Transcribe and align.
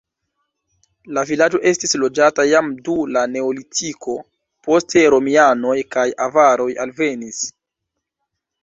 La 1.17 1.23
vilaĝo 1.31 1.59
estis 1.71 1.93
loĝata 2.03 2.47
jam 2.53 2.71
dum 2.89 3.13
la 3.19 3.23
neolitiko, 3.35 4.17
poste 4.69 5.05
romianoj 5.17 5.79
kaj 5.99 6.11
avaroj 6.31 6.71
alvenis. 6.89 7.49